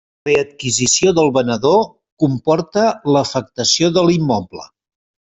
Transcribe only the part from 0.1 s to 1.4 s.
La readquisició pel